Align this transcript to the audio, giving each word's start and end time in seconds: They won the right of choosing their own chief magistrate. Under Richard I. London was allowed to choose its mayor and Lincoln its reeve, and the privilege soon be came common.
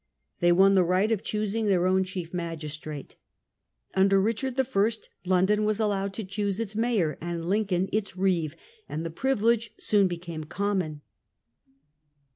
They 0.39 0.51
won 0.51 0.73
the 0.73 0.83
right 0.83 1.11
of 1.11 1.21
choosing 1.23 1.67
their 1.67 1.85
own 1.85 2.03
chief 2.05 2.33
magistrate. 2.33 3.17
Under 3.93 4.19
Richard 4.19 4.59
I. 4.59 4.89
London 5.25 5.63
was 5.63 5.79
allowed 5.79 6.13
to 6.15 6.23
choose 6.23 6.59
its 6.59 6.75
mayor 6.75 7.19
and 7.21 7.47
Lincoln 7.47 7.87
its 7.91 8.17
reeve, 8.17 8.55
and 8.89 9.05
the 9.05 9.11
privilege 9.11 9.75
soon 9.77 10.07
be 10.07 10.17
came 10.17 10.43
common. 10.45 11.01